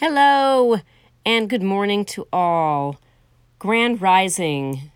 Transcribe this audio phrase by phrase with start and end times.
[0.00, 0.80] Hello,
[1.26, 2.98] and good morning to all.
[3.58, 4.90] Grand Rising.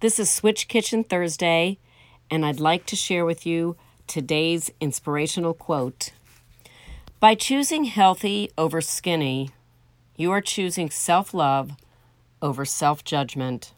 [0.00, 1.78] This is Switch Kitchen Thursday,
[2.28, 3.76] and I'd like to share with you
[4.08, 6.10] today's inspirational quote.
[7.20, 9.50] By choosing healthy over skinny,
[10.16, 11.70] you are choosing self love
[12.42, 13.72] over self judgment.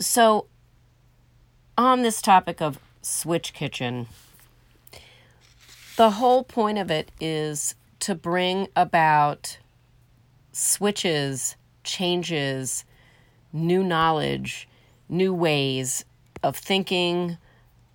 [0.00, 0.46] So,
[1.76, 4.06] on this topic of Switch Kitchen,
[5.98, 9.58] the whole point of it is to bring about
[10.52, 12.84] switches, changes,
[13.52, 14.68] new knowledge,
[15.08, 16.04] new ways
[16.42, 17.38] of thinking,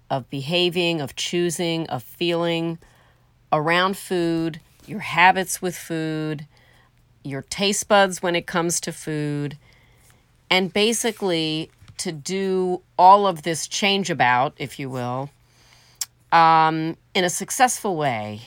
[0.10, 2.78] of behaving, of choosing, of feeling
[3.52, 6.46] around food, your habits with food,
[7.24, 9.58] your taste buds when it comes to food,
[10.50, 15.30] and basically to do all of this change about, if you will,
[16.32, 18.42] um, in a successful way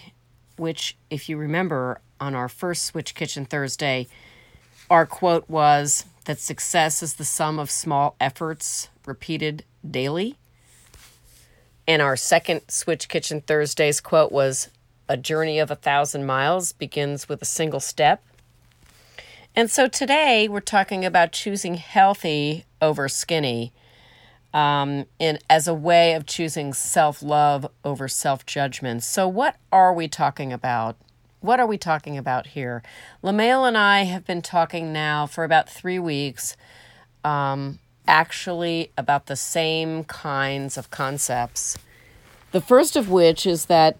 [0.56, 4.06] which, if you remember on our first Switch Kitchen Thursday,
[4.90, 10.36] our quote was that success is the sum of small efforts repeated daily.
[11.86, 14.70] And our second Switch Kitchen Thursday's quote was
[15.08, 18.22] A journey of a thousand miles begins with a single step.
[19.54, 23.72] And so today we're talking about choosing healthy over skinny
[24.54, 29.02] um, in as a way of choosing self love over self judgment.
[29.02, 30.96] So, what are we talking about?
[31.40, 32.82] What are we talking about here?
[33.22, 36.56] LaMail and I have been talking now for about three weeks,
[37.22, 41.76] um, actually, about the same kinds of concepts.
[42.52, 43.98] The first of which is that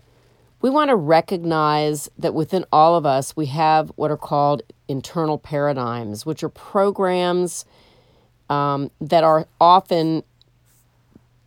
[0.62, 5.36] we want to recognize that within all of us, we have what are called internal
[5.36, 7.66] paradigms, which are programs
[8.48, 10.22] um, that are often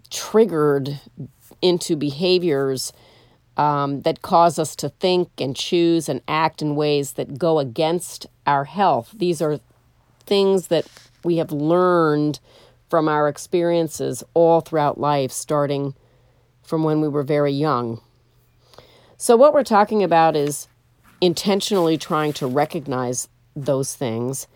[0.09, 0.99] triggered
[1.61, 2.93] into behaviors
[3.57, 8.27] um, that cause us to think and choose and act in ways that go against
[8.45, 9.13] our health.
[9.15, 9.59] These are
[10.25, 10.87] things that
[11.23, 12.39] we have learned
[12.89, 15.93] from our experiences all throughout life, starting
[16.63, 17.99] from when we were very young.
[19.17, 20.67] So, what we're talking about is
[21.19, 24.47] intentionally trying to recognize those things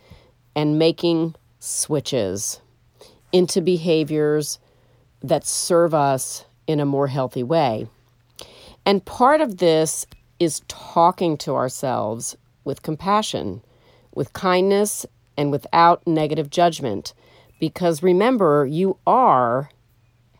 [0.56, 2.62] and making switches
[3.31, 4.59] into behaviors
[5.22, 7.88] that serve us in a more healthy way.
[8.86, 10.06] And part of this
[10.40, 13.62] is talking to ourselves with compassion,
[14.14, 15.06] with kindness,
[15.38, 17.14] and without negative judgment.
[17.59, 19.70] Because remember, you are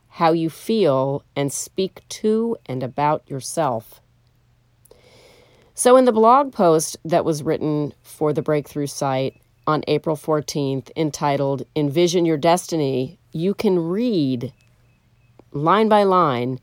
[0.10, 4.02] how you feel and speak to and about yourself.
[5.74, 10.92] So, in the blog post that was written for the Breakthrough site on April 14th,
[10.96, 14.52] entitled Envision Your Destiny, you can read
[15.52, 16.60] line by line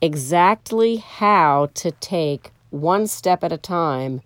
[0.00, 4.20] exactly how to take one step at a time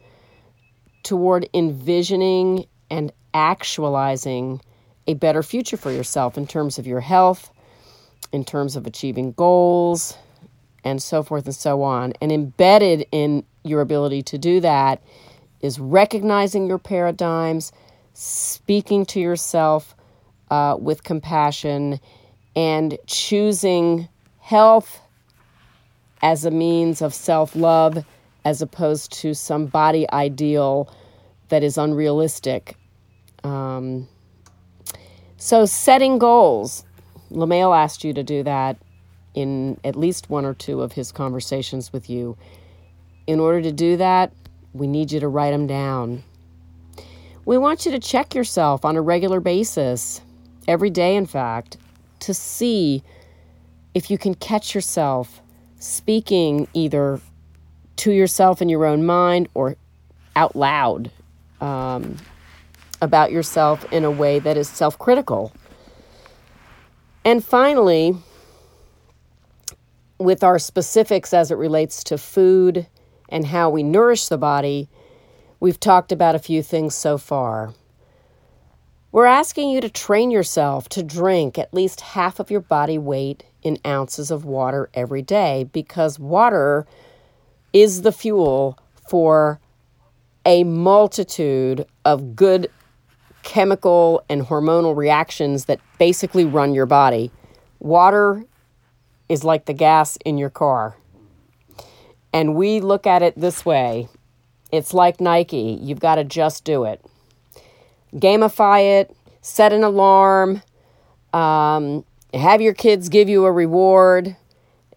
[1.03, 4.61] toward envisioning and actualizing
[5.07, 7.51] a better future for yourself in terms of your health,
[8.33, 10.17] in terms of achieving goals,
[10.85, 12.13] and so forth and so on.
[12.21, 15.03] And embedded in your ability to do that
[15.61, 17.73] is recognizing your paradigms,
[18.15, 19.95] speaking to yourself
[20.51, 22.01] uh, with compassion,
[22.57, 24.09] and choosing
[24.41, 25.01] health
[26.23, 28.05] as a means of self love
[28.45, 30.93] as opposed to some body ideal
[31.49, 32.77] that is unrealistic.
[33.45, 34.09] Um,
[35.37, 36.85] so, setting goals.
[37.31, 38.77] LaMail asked you to do that
[39.35, 42.37] in at least one or two of his conversations with you.
[43.27, 44.33] In order to do that,
[44.73, 46.25] we need you to write them down.
[47.45, 50.21] We want you to check yourself on a regular basis,
[50.69, 51.77] every day, in fact,
[52.21, 53.03] to see
[53.95, 55.43] if you can catch yourself
[55.79, 57.21] speaking either
[57.97, 59.77] to yourself in your own mind or
[60.37, 61.11] out loud
[61.61, 62.17] um,
[63.03, 65.53] about yourself in a way that is self critical.
[67.25, 68.17] And finally,
[70.19, 72.87] with our specifics as it relates to food
[73.29, 74.89] and how we nourish the body,
[75.61, 77.75] we've talked about a few things so far.
[79.13, 83.43] We're asking you to train yourself to drink at least half of your body weight
[83.61, 86.87] in ounces of water every day because water
[87.73, 88.79] is the fuel
[89.09, 89.59] for
[90.47, 92.71] a multitude of good
[93.43, 97.33] chemical and hormonal reactions that basically run your body.
[97.81, 98.45] Water
[99.29, 100.97] is like the gas in your car.
[102.33, 104.09] And we look at it this way
[104.71, 105.77] it's like Nike.
[105.83, 107.05] You've got to just do it
[108.15, 110.63] gamify it, set an alarm,
[111.33, 112.05] um,
[112.35, 114.37] have your kids give you a reward,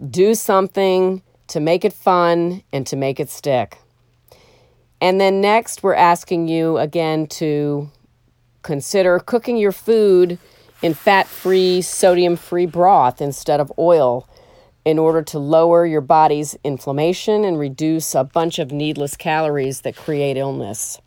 [0.09, 3.77] do something to make it fun and to make it stick.
[5.01, 7.89] And then next, we're asking you again to
[8.61, 10.39] consider cooking your food
[10.81, 14.27] in fat free, sodium free broth instead of oil
[14.85, 19.95] in order to lower your body's inflammation and reduce a bunch of needless calories that
[19.95, 20.99] create illness.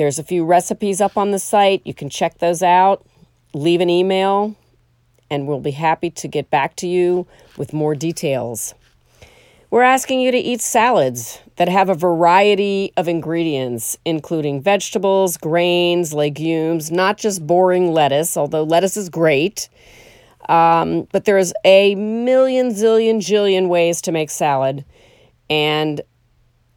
[0.00, 1.82] There's a few recipes up on the site.
[1.84, 3.04] You can check those out.
[3.52, 4.56] Leave an email,
[5.28, 7.26] and we'll be happy to get back to you
[7.58, 8.74] with more details.
[9.70, 16.14] We're asking you to eat salads that have a variety of ingredients, including vegetables, grains,
[16.14, 19.68] legumes, not just boring lettuce, although lettuce is great.
[20.48, 24.82] Um, but there's a million, zillion, jillion ways to make salad.
[25.50, 26.00] And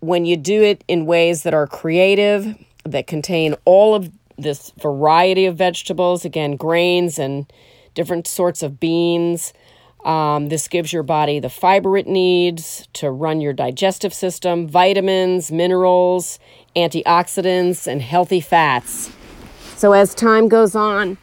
[0.02, 5.46] when you do it in ways that are creative, that contain all of this variety
[5.46, 7.52] of vegetables, again, grains and
[7.94, 9.54] different sorts of beans.
[10.06, 15.52] Um, this gives your body the fiber it needs to run your digestive system, vitamins,
[15.52, 16.40] minerals,
[16.76, 19.12] antioxidants, and healthy fats.
[19.78, 21.18] So, as time goes on,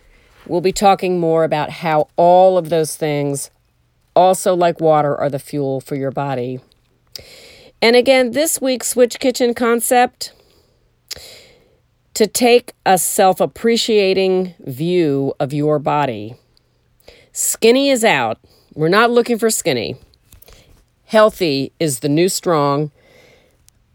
[0.46, 3.50] we'll be talking more about how all of those things,
[4.16, 6.60] also like water, are the fuel for your body.
[7.82, 10.32] And again, this week's Switch Kitchen concept
[12.14, 16.34] to take a self appreciating view of your body.
[17.32, 18.38] Skinny is out.
[18.74, 19.96] We're not looking for skinny.
[21.06, 22.90] Healthy is the new strong.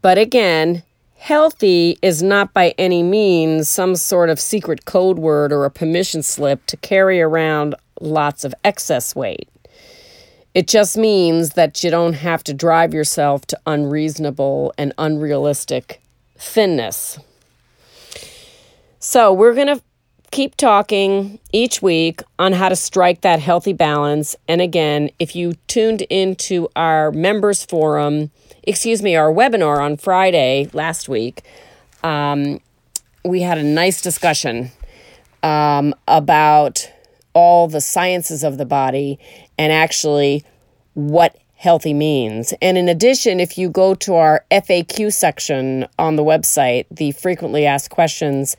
[0.02, 0.84] But again,
[1.18, 6.22] healthy is not by any means some sort of secret code word or a permission
[6.24, 9.50] slip to carry around lots of excess weight.
[10.54, 16.02] It just means that you don't have to drive yourself to unreasonable and unrealistic
[16.38, 17.20] thinness.
[19.07, 19.84] So, we're going to
[20.31, 24.36] keep talking each week on how to strike that healthy balance.
[24.48, 28.31] And again, if you tuned into our members forum,
[28.63, 31.44] excuse me, our webinar on Friday last week,
[32.04, 32.60] um,
[33.24, 34.72] we had a nice discussion
[35.44, 36.92] um, about
[37.34, 39.19] all the sciences of the body
[39.56, 40.44] and actually
[40.96, 42.54] what healthy means.
[42.62, 47.66] And in addition, if you go to our FAQ section on the website, the frequently
[47.66, 48.56] asked questions,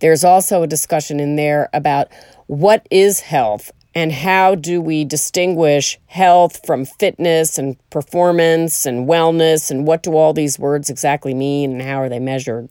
[0.00, 2.08] there's also a discussion in there about
[2.48, 9.70] what is health and how do we distinguish health from fitness and performance and wellness
[9.70, 12.68] and what do all these words exactly mean and how are they measured.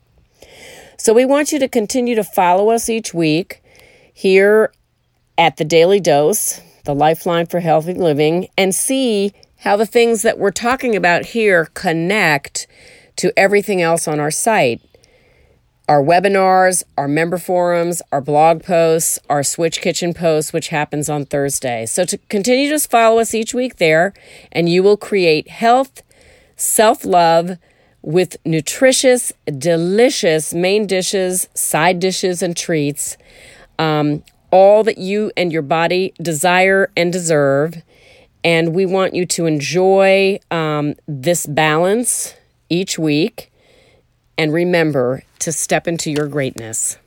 [0.98, 3.64] So we want you to continue to follow us each week
[4.14, 4.74] here
[5.38, 10.38] at the Daily Dose, the Lifeline for Healthy Living, and see how the things that
[10.38, 12.68] we're talking about here connect
[13.18, 14.82] to everything else on our site
[15.90, 21.26] our webinars, our member forums, our blog posts, our Switch Kitchen posts, which happens on
[21.26, 21.86] Thursday.
[21.86, 24.14] So to continue to follow us each week there,
[24.52, 26.04] and you will create health,
[26.58, 27.58] self love
[28.02, 33.18] with nutritious, delicious main dishes, side dishes, and treats.
[33.80, 37.82] Um, all that you and your body desire and deserve.
[38.44, 42.34] And we want you to enjoy um, this balance
[42.70, 43.52] each week
[44.38, 46.98] and remember to step into your greatness.